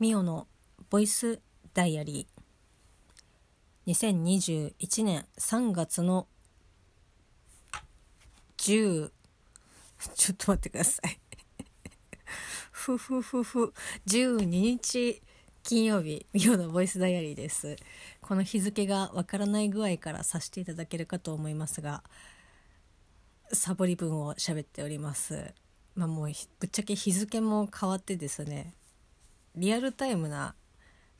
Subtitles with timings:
[0.00, 0.46] ミオの
[0.90, 1.40] ボイス
[1.74, 3.92] ダイアリー。
[3.92, 6.28] 2021年3月の
[8.58, 9.10] 10
[10.14, 11.18] ちょっと待ってください。
[12.70, 13.74] ふふふふ。
[14.06, 15.20] 12日
[15.64, 17.74] 金曜日ミオのボイスダイアリーです。
[18.20, 22.04] この日付がわからない具合からさせていただけるかと思いますが
[23.52, 25.52] サボり文を喋っております。
[25.96, 28.76] まあもうぶっちゃけ日付も変わってですね
[29.58, 30.54] リアルタイムな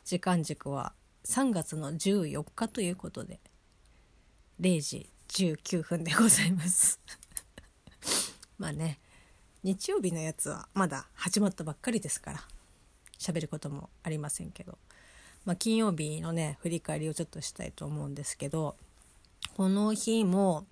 [0.05, 0.93] 時間軸は
[1.25, 3.41] 3月の14日ということで
[4.61, 7.01] 0時19分でございます。
[8.57, 9.01] まあね
[9.65, 12.45] 日曜日のやつはまだ始まったばっかりですから
[13.19, 14.79] 喋ることもありませんけど、
[15.45, 18.77] まあ、金曜日のね振り返りをちょっとしたいと思うんですけど
[19.57, 20.65] この日も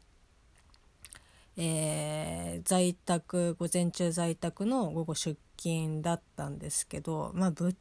[1.58, 7.76] えー、在宅午前中在宅の午後出勤だったんですけどまあぶっ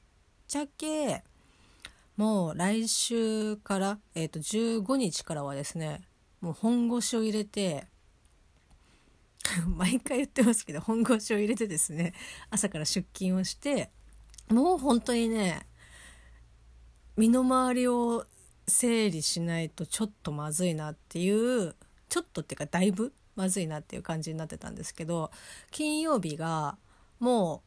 [0.48, 1.23] ちゃけ
[2.17, 6.02] もう来週から、えー、と15日からはですね
[6.42, 7.88] もう本腰を入れて
[9.67, 12.14] 毎回言ってますけど本腰を入れてですね
[12.50, 13.92] 朝から出勤をして
[14.50, 15.67] もう本当にね
[17.17, 18.26] 身の回りを
[18.67, 21.76] 整理しないとちょっとまずいなっていう
[22.10, 25.32] ちょっとっていうかだいぶまずいなっていう感じになってたんですけど
[25.72, 26.78] 金曜日が
[27.19, 27.63] も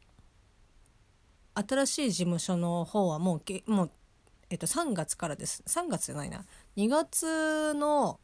[1.55, 3.91] う新しい事務所の方はもうけもう、
[4.49, 6.45] えっと、3月からです3月じゃないな
[6.77, 8.19] 2月の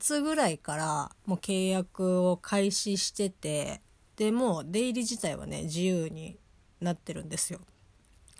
[0.00, 3.82] 末ぐらいからもう契約を開始してて
[4.16, 6.38] でもう出入り自体はね自由に
[6.80, 7.60] なってるんですよ。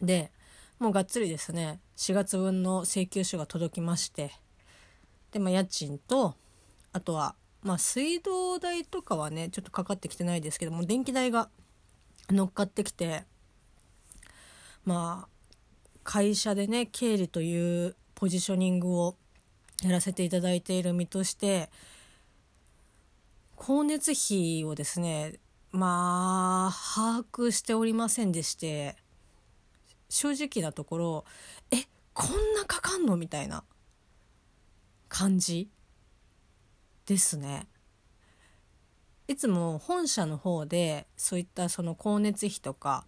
[0.00, 0.32] で
[0.78, 4.32] もうがっつりですね4月分の請求書が届きまして
[5.32, 6.34] で、まあ、家賃と
[6.92, 7.34] あとは
[7.66, 11.48] まあ水道代とかはねちょっとかかってきてないですけども電気代が
[12.30, 13.24] 乗っかってきて
[14.84, 15.28] まあ
[16.04, 19.16] 会社でね経理というポジショニングを
[19.82, 21.68] やらせていただいている身として
[23.58, 25.40] 光熱費をですね
[25.72, 28.94] まあ把握しておりませんでして
[30.08, 31.24] 正直なところ
[31.72, 31.78] え
[32.14, 33.16] こんなかかんの？
[33.16, 33.64] みたいな
[35.08, 35.68] 感じ
[37.06, 37.66] ですね。
[39.28, 43.06] いつも本社の方でそういったその光熱費とか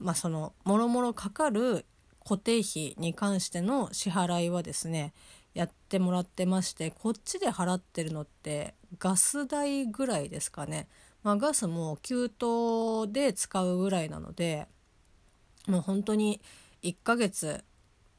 [0.00, 1.84] まあそのもろもろかかる
[2.24, 5.12] 固定費に関しての支払いはですね
[5.54, 10.88] やってもらってましてこっちで払ってるのってガス代ぐらいですかね、
[11.22, 14.66] まあ、ガスも給湯で使うぐらいなので
[15.66, 16.40] もう本当に
[16.82, 17.62] 1ヶ月、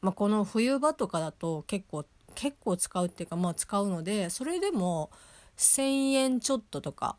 [0.02, 2.06] まあ、この冬場とかだと結構
[2.36, 5.10] 結構使うっていうかまあ使うのでそれでも
[5.58, 7.18] 1,000円ちょっととか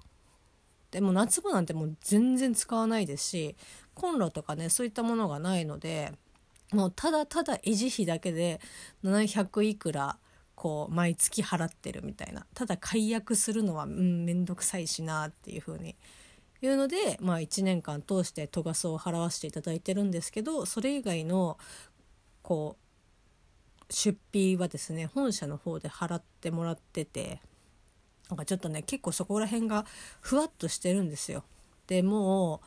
[0.90, 3.56] でも夏場なんてもう全然使わないですし
[3.94, 6.12] コンロとかねそういったものがないので
[6.72, 8.60] もうただただ維持費だけで
[9.04, 10.18] 700いくら
[10.54, 15.96] こう毎月払ってるみたいなただ解約するのはうん面倒くさいしなっていう風に
[16.62, 21.58] いうので、まあ、1年間通して都ガスを払わせていただいてるんですけどそれ以外の
[22.42, 22.81] こう
[23.92, 27.40] 出費はですね本社の方で払ってもらってて
[28.28, 29.84] なんかちょっとね結構そこら辺が
[30.20, 31.44] ふわっとしてるんですよ。
[31.86, 32.66] でもう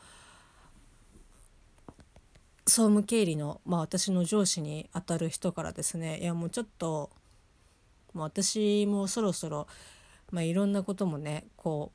[2.68, 7.10] 総務経理の、まあ、私の上司にあたる人からですねいやもうちょっと
[8.12, 9.66] もう私もそろそろ、
[10.30, 11.92] まあ、いろんなこともねこ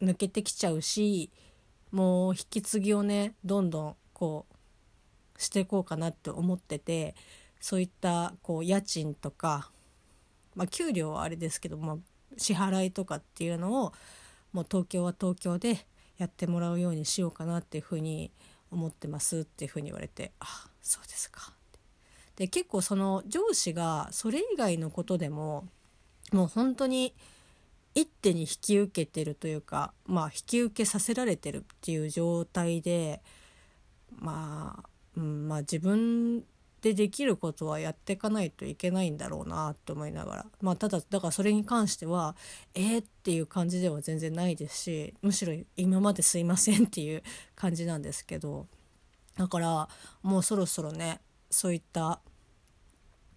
[0.00, 1.30] う抜けてきちゃうし
[1.92, 4.46] もう引き継ぎをねどんどんこ
[5.36, 7.14] うしていこうかなって思ってて
[7.66, 9.72] そういったこう家賃とか、
[10.54, 11.98] まあ、給料はあれですけど、ま、
[12.36, 13.92] 支払いとかっていうのを
[14.52, 15.84] もう東京は東京で
[16.16, 18.30] やってもらうようにしようかなっていうふうに
[18.70, 20.46] 思ってますっていうふうに言われてあ
[20.80, 21.54] そうですか。
[22.36, 25.66] で結構その上司がそれ以外のことでも
[26.32, 27.16] もう本当に
[27.96, 33.22] 一手に引き受けてるというかまあ引き受けさせられてるっていう状態で
[34.14, 36.44] まあ、うん、まあ自分
[36.86, 40.46] でできることはやっていかないといけないんだろうなと思いながら。
[40.60, 42.36] まあただだからそれに関しては
[42.74, 47.24] えー、っていう感じでは全然ないですしむしろ今まですいませんっていう
[47.56, 48.66] 感じなんですけど。
[49.36, 49.88] だから
[50.22, 52.20] もうそろそろねそういった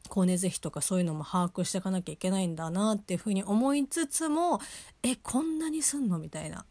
[0.03, 4.61] 光熱費とかそういうのも把握していかなきゃいけないんだなっていうふうに思いつつも
[5.03, 6.65] えこんなにすんのみたいな。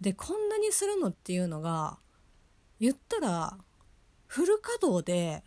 [0.00, 1.98] でこんなにするのっていうのが
[2.78, 3.58] 言ったら
[4.26, 5.42] フル稼働で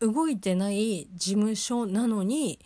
[0.00, 2.58] 動いてない事務所なのに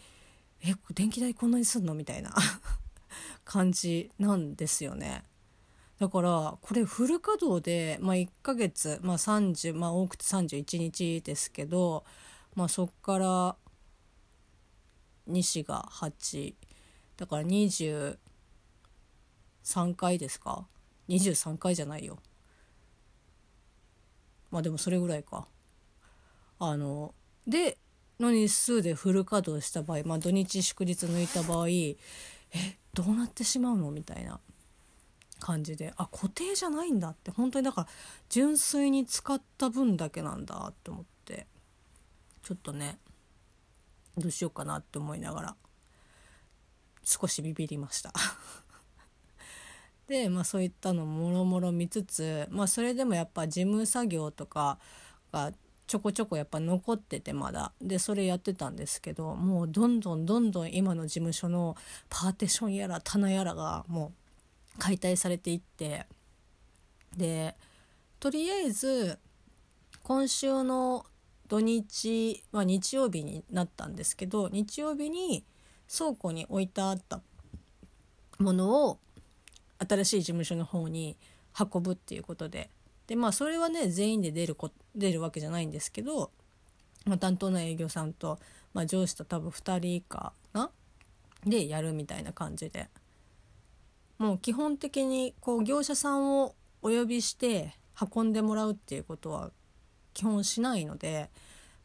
[0.62, 1.94] え電気代こんなにすんの？
[1.94, 2.34] みたいな。
[3.44, 5.22] 感じなんですよね。
[5.98, 12.04] だからこれフル稼働で、まあ、1ヶ月、まあ、30まあ多くて31日ですけど、
[12.54, 13.56] まあ、そっから
[15.26, 16.54] 西が8
[17.16, 18.16] だから23
[19.96, 20.66] 回ですか
[21.08, 22.18] ？23回じゃないよ。
[24.50, 25.48] まあでもそれぐらいか。
[26.60, 27.14] あの
[27.48, 27.78] で
[28.20, 31.96] の日数でフル稼働した場合、まあ、土日祝日抜いた場合え
[32.92, 33.90] どうなってしまうの？
[33.90, 34.40] みたいな
[35.40, 37.30] 感じであ固定じゃないんだって。
[37.30, 37.88] 本当にだから
[38.28, 41.46] 純粋に使った分だけなんだって思って
[42.42, 42.98] ちょっとね
[44.16, 45.56] どうしようかなって思いながら
[47.04, 48.12] 少しビビりました。
[50.08, 54.78] でまあそういったのもろもろ見つつまあそれでもやっぱ事務作業とか
[55.32, 55.52] が
[55.88, 57.72] ちょこちょこやっぱ残っててまだ。
[57.80, 61.76] でそれやってたんですけどもうどんどんどんどん今の事務所の
[62.10, 64.12] パーティションやら棚やらがも
[64.76, 66.06] う解体されていって。
[67.16, 67.56] で
[68.20, 69.18] とりあえず
[70.02, 71.06] 今週の
[71.48, 75.42] 土日は日曜日になったんですけど日曜日に
[75.90, 77.22] 倉庫に置いてあった
[78.38, 78.98] ものを
[79.78, 81.16] 新しい事務所の方に
[81.58, 82.68] 運ぶっていうことで
[83.08, 86.30] でまあそれはね全員で出るこ出るわけじゃないんですけど、
[87.06, 88.38] まあ、担当の営業さんと、
[88.74, 90.70] まあ、上司と多分2人かな？
[91.44, 92.88] でやるみたいな感じで。
[94.18, 97.74] もう基本的にこう業者さんをお呼びして
[98.14, 99.52] 運んでもらうっていうことは
[100.12, 101.30] 基本しないので、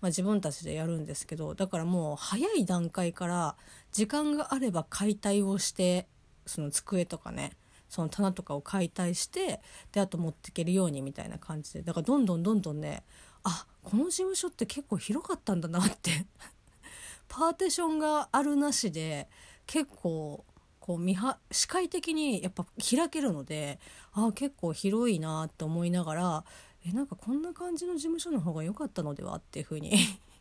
[0.01, 3.55] まあ、自分たちでやるんですけどだからもう早い段階から
[3.91, 6.07] 時間があれば解体をして
[6.47, 7.51] その机とかね
[7.93, 9.61] その棚とかを解体して
[9.91, 11.83] であと持っていけるようにみたいな感じで。
[11.83, 13.03] だからどんどんどんどんね
[13.43, 16.25] あこの事務所って結構広かったんだなって。
[17.29, 19.29] パーティションがあるなしで
[19.67, 20.43] 結構
[20.79, 23.79] こう見は視界的にやっぱ開けるので
[24.11, 26.45] あ結構広いなって思いながら
[26.85, 29.93] えなんかこんな感じの事務所の方が良かったのではっていうふうに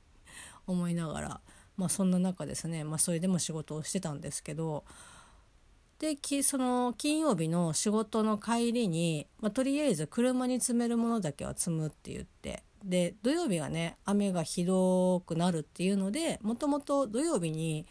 [0.66, 1.40] 思いながら
[1.76, 4.84] まあそんな中ですね、まあ、それでも仕事をしてたんですけど
[6.02, 12.64] でその金曜日の仕事の帰りに、まあ、とりあえず車に積めるものだけは積むって言って。
[12.82, 17.87] で土曜日がね雨がひどくなるっていうのでもともと土曜日に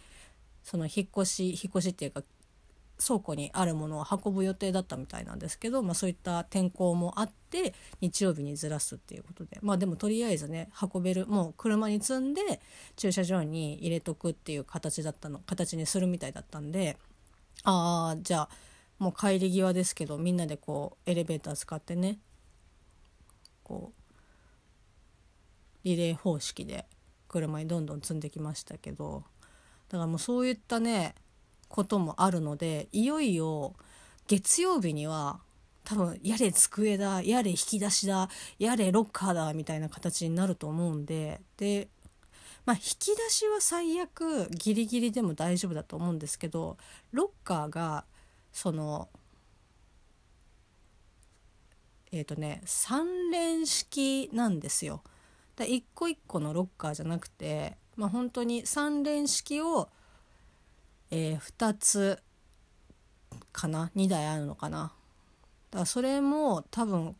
[0.63, 2.23] その引っ越し引っ越しっていうか
[3.01, 9.59] 倉庫にあるものを運ぶ予定だったみたいなんですけど、まあ、そういった天候もあって日曜日にずらすっていうことで。
[9.61, 12.59] まあでもとりあえずね運べるもう車に積んで
[12.97, 16.97] 駐車場に入れとくっていう形だったの形にするみたいだったんで
[17.63, 18.49] ああじゃあ
[18.99, 22.19] もう帰り際ですけどみんなでこうエレベーター使ってね
[23.63, 24.01] こう
[25.83, 26.85] リレー方式で
[27.27, 29.23] 車にどんどん積んできましたけど
[29.89, 31.15] だからもうそういったね
[31.67, 33.75] こともあるのでいよいよ
[34.27, 35.39] 月曜日には
[35.83, 41.87] 多分やれ机だやれ引き出しだやれロッカーだみたいな形になると思うんでで
[42.65, 46.77] まあ引き出しは最悪ギリギリでも大丈夫だと思うんですけど
[47.11, 48.05] ロッカーが
[48.51, 49.09] その
[52.11, 55.01] えっ、ー、とね3連式なんですよ。
[55.55, 59.89] だ一個一個のロッカーじゃなくてまあ本当に3連式を
[61.11, 62.19] えー、2つ
[63.51, 64.93] かな2台あるのかな
[65.69, 67.15] だそれも多分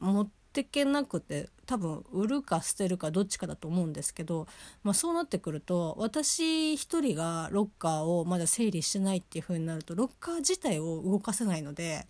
[0.00, 4.46] 持ってけなくて多分売るか捨てるかどっちかだと思うんですけど、
[4.82, 12.06] まあ、そうなってくると私一人がロッカーをまだ整理してないっていう風になるとロッカー自体を動かせないので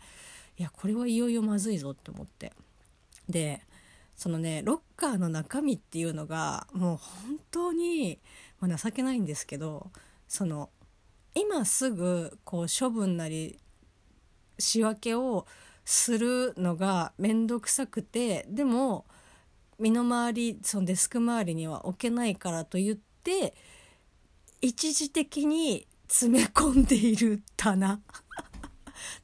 [0.58, 2.52] いやこれはいよいよまずいぞって思って。
[3.28, 3.62] で
[4.16, 8.20] そのねロッカーの中身っていうのがもう本当に、
[8.60, 9.90] まあ、情けないんですけど
[10.28, 10.70] その
[11.34, 13.58] 今すぐこう処分なり
[14.58, 15.46] 仕分けを
[15.84, 19.06] するのが面倒くさくてでも
[19.82, 23.54] 身の回りそのデスク周りには置けないからと言って
[24.60, 28.00] 一時的に詰め込んでいる棚。
[28.46, 28.62] だか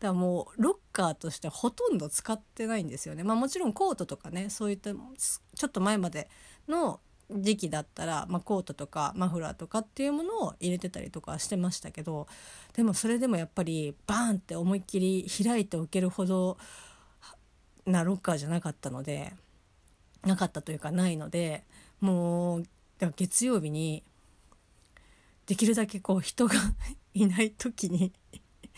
[0.01, 3.23] らもうロッカーとしてほとんど使ってないんですよね。
[3.23, 6.29] まあもちろんコートとかねそういったちょっと前まで
[6.67, 7.01] の
[7.31, 12.27] 時期だったら、まあ、コートとかマフラーとかっていうものを入れてたりとかしてましたけど
[12.73, 16.57] でもそれでもやっぱりバーンって思いっきり開いておけるほど
[17.85, 19.35] なロッカーじゃなかったので
[20.23, 21.65] なかったというかないので
[22.01, 22.65] もう
[23.17, 24.03] 月曜日に
[25.47, 26.55] できるだけこう人が
[27.15, 28.13] いない時に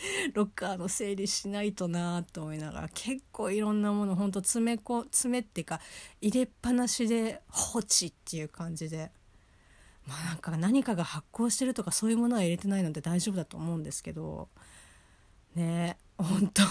[0.34, 5.80] ロッカーの整理しないとなと思いながら結構いろんなものほんと詰めこ詰めっていうか
[6.20, 9.10] 入れっぱなしで放置っていう感じで
[10.06, 14.48] まあなんか何かが発酵してるとかそういうものは入れてないので大丈夫だと思うんですけど
[15.54, 16.62] ね本当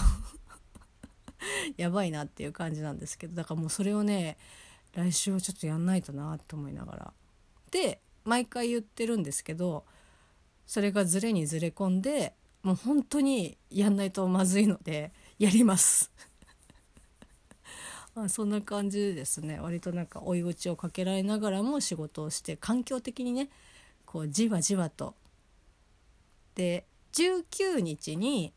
[1.76, 4.36] やばいなっていう感じなんですけどだからもうそれをね
[4.92, 7.12] 来週はちょっとやんないとなと思いながら。
[7.70, 9.84] で毎回言ってるんですけど
[10.66, 16.10] それがズレにずれ込んでもう本当にやんないとまずいのでやります。
[18.14, 19.58] あそんな感じでですね。
[19.60, 23.48] 割となんか追い打ちをかけられながらも仕事をして環境的にね
[24.04, 25.14] こうじわじわと。
[26.54, 28.52] で19日に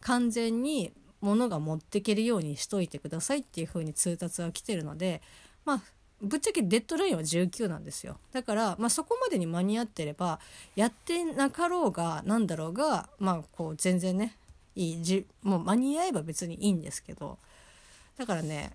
[0.00, 0.92] 完全に
[1.26, 5.20] 物が持ってけるようにしといてくださいっていう風に通達が来てるので
[5.64, 5.80] まあ
[6.22, 8.16] ぶっちゃけデッドラインは19なんですよ。
[8.32, 10.40] だから、まあ、そこまでに間に合ってれば
[10.74, 14.36] やってなかろうが何だろうがまあこう全然ね
[14.74, 17.38] いいじもう間に合えば別にいいんですけど
[18.16, 18.70] だからね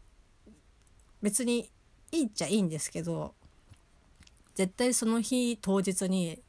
[1.22, 1.70] 別に
[2.12, 3.34] いいっちゃいいんですけど
[4.56, 6.40] 絶対その日当日に、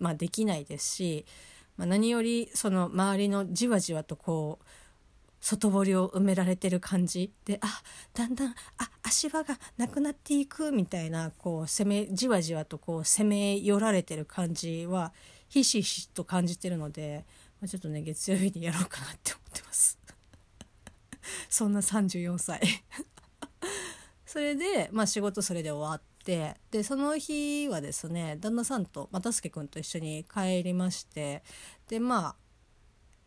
[0.00, 1.26] まあ、できないですし、
[1.76, 4.64] まあ、何よりその周りのじわじわとこう
[5.44, 7.30] 外堀を埋められてる感じ。
[7.44, 7.82] であ
[8.14, 15.12] だんだんあ足場がなくなっていくみたいなこう攻めじわじわとこう攻め寄られてる感じは
[15.50, 17.26] ひしひしと感じてるので、
[17.60, 19.98] まあ、ちょっとね月曜日にやろうかなって思ってます。
[21.50, 22.62] そんな34歳。
[24.24, 31.42] それで、まあ、仕事それで終わってでその日はですね旦那さんと又助君と一緒に帰りまして
[31.88, 32.43] でまあ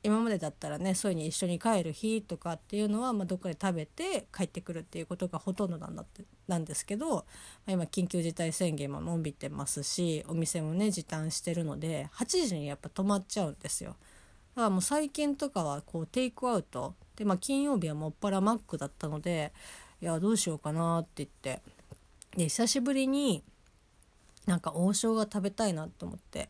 [0.03, 7.23] 今までだったらねそういうに一緒に帰る日とかっていうのは、まあ、どっかで食べて帰ってくるっていうことがほとんどなんだってなんですけど、ま
[7.67, 13.95] あ、今緊急事態宣言ものんびてますしお店もね時短してるので8時にやっぱ止まっちゃうんですよ。
[14.55, 16.95] だからもう最近とかはこうテイクアウト。
[17.15, 19.51] で、まあ、金曜日はもっぱらマックだったので
[20.01, 21.61] いやどうしようかなって言って。
[22.35, 23.43] で久しぶりに
[24.45, 26.49] なんか王将が食べたいなと思って。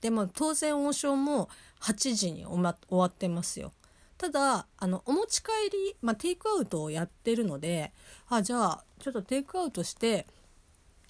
[0.00, 1.48] でも当然王将も
[1.80, 3.72] 8時にお、ま終わってますよ。
[4.18, 7.92] ただあのお持ち帰り、まあ、テイクアウトをやってるので
[8.30, 10.26] あじゃあちょっとテイクアウトして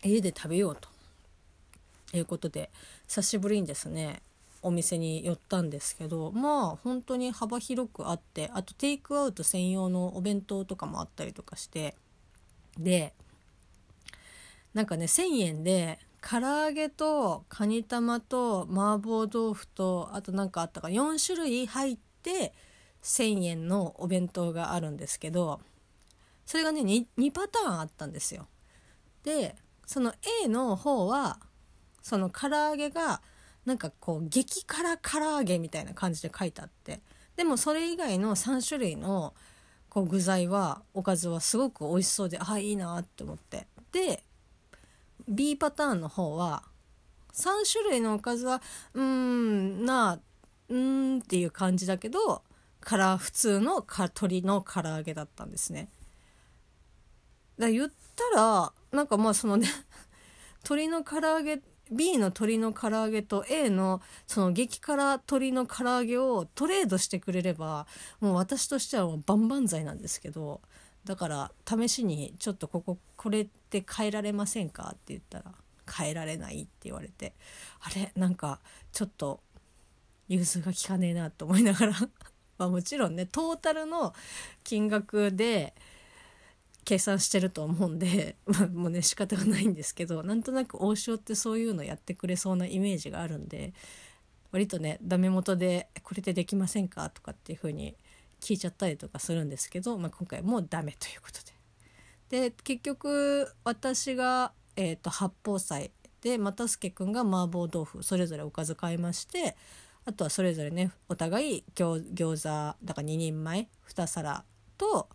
[0.03, 0.89] 家で食べようと。
[2.15, 2.71] いうことで
[3.09, 4.23] 久しぶりにですね
[4.63, 11.95] お店に寄ったんですけどまあ本当に幅広くあってあとテイクアウト専用のお弁当とかもあったりとかして
[12.79, 13.13] で
[14.75, 22.53] なんかね1,000円で唐揚げとカニ玉と麻婆豆腐とあと何かあったか4種類入って
[23.03, 25.61] 1,000円のお弁当があるんですけど
[26.45, 28.47] それがね 2, 2パターンあったんですよ。
[29.23, 29.57] で
[29.87, 31.39] その A の方は
[32.03, 33.21] その唐揚げが
[33.65, 37.01] なんかこう激辛唐揚げみたいな感じで書いてあって
[37.37, 39.35] でもそれ以外の3種類の
[39.89, 44.23] こう具材はおかずはすごく美味しそうであいいなって思ってで
[45.29, 46.63] B パターンの方は
[47.33, 48.63] 3種類のおかずは
[48.95, 50.19] うーんなあ
[50.69, 52.43] うーんっていう感じだけど
[52.81, 55.89] から普通のか鶏の唐揚げだったんですね。
[57.59, 57.91] だ言っ
[58.33, 59.69] たらなんかまあそのね
[60.63, 67.87] 鶏の唐揚げ B の鶏の唐揚げと A のその激辛鶏の唐揚げをトレードしてくれれば
[68.21, 70.61] もう私としてはもう万々歳なんですけど
[71.07, 75.55] だから試しにちょっとこここれって変えられませんかって言ったら
[75.91, 77.33] 変えられないって言われて
[77.81, 78.59] あれなんか
[78.93, 79.41] ちょっと
[80.29, 81.93] 融通が利かねえなと思いながら
[82.59, 84.13] まあもちろんねトータルの
[84.65, 85.75] 金額で
[86.85, 93.75] 計算してると思うんで、 ま、もうね仕方がないんですけどなんとなく王将ってそういうのやってくれそうなイメージがあるんで
[94.51, 97.97] 割とねダメ元で「これでできませんか?」とかっていうふうに
[98.47, 101.41] 聞いちゃったりとかするんですけど、まあ、今回もうダメということ
[102.31, 102.49] で。
[102.51, 109.57] で結局私が、えーと、八宝菜で又助君が麻婆豆腐それぞれおかず買いまして
[110.05, 114.45] あとはそれぞれねお互い餃子だから2人前2皿
[114.79, 115.09] と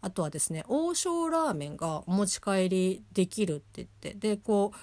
[0.00, 4.78] あとはですね王将ラーメンがお持ち帰りできるって言ってでこう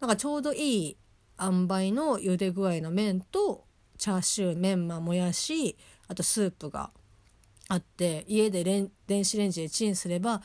[0.00, 0.96] なんかちょうどいい
[1.40, 3.64] 塩梅の茹で具合の麺と
[3.98, 5.76] チャーシューメンマもやし
[6.10, 6.90] あとスープが
[7.68, 10.42] あって家でレン電子レンジでチンすれば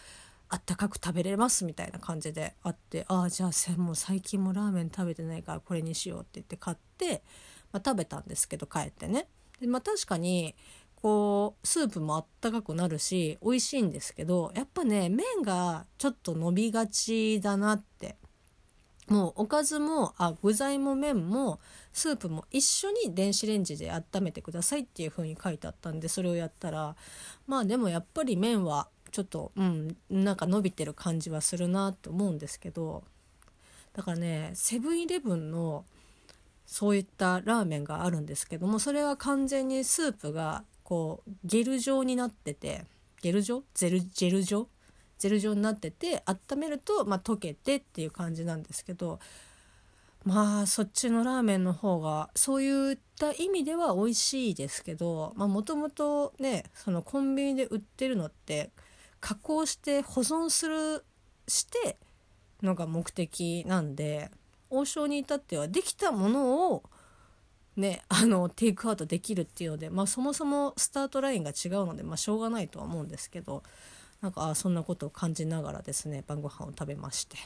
[0.48, 7.24] あったかく食べれますみたいな感じであってああじゃあもう最近もラーメン食べてないからこれにしようって言って買って、
[7.72, 9.28] まあ、食べたんですけど帰ってね。
[9.60, 10.54] で、まあ、確かに
[10.98, 18.18] こうスープもあったかくなるし美味しいんですけどやっぱね麺がちょっと伸びがちだなって
[19.08, 21.60] もうおかずもあ具材も麺も
[21.94, 26.96] スープも一緒に電子レンジで温めてくださいっていう風に書いてあったんでそれをやったら
[27.46, 33.04] まあでもやっぱり麺はちょっとうんなんか伸びてる感じはするなって思うんですけど
[33.94, 35.86] だからねセブンイレブンの
[36.66, 42.86] そういったラーメンがあるんですけどもそれは完全にスープがこうゲル状になってて
[43.22, 43.64] ゲル状？
[43.74, 44.68] ゼルジェル状？
[45.18, 49.20] ゼル状になってて温めると、まあ、溶けてっていう感じなんですけど
[50.24, 58.72] まあそっちのラーメンの方がそういった意味では美味しいですけどもともとねそのコンビニで売ってるのって
[59.20, 61.06] 加工して保存する
[61.48, 61.98] して
[62.64, 64.32] のが目的なんで
[64.70, 66.84] 王将に至ってはできたものを
[67.78, 73.64] ねあのテイクアウトできるっていうので、まあ、そもそもスタートラインが違うので、まあ、しょうがないとは思うんですけど
[74.26, 77.38] なんかそんなことを感じながらですね晩ご飯を食べまして。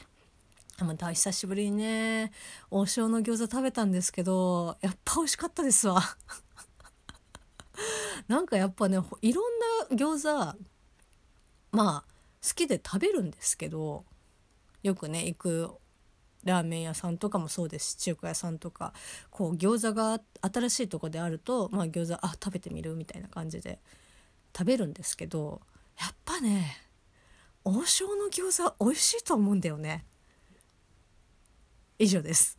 [0.82, 2.32] また久しぶりにね
[2.72, 6.02] 王将の餃子食べたんですけどやっぱ美味しかったですわ
[8.30, 9.60] なんかやっぱねいろん
[9.90, 10.58] な餃子
[11.74, 14.06] まあ好きで食べるんですけど
[14.82, 15.70] よくね行く
[16.46, 18.94] ラーメン屋さんとかもそうですし中華屋さんとか
[19.32, 23.80] こう餃子が新しいとこであるとまあ餃子あ食べてみるみたいな感じで
[24.58, 25.60] 食べるんですけど
[26.00, 26.78] やっぱね
[27.64, 30.06] 王将の餃子美味しいと思うんだよね。
[32.00, 32.56] 以上です。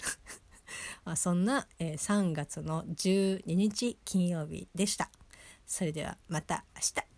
[1.05, 5.11] ま あそんな、えー、3月の12日金曜日でした。
[5.67, 7.10] それではまた明日。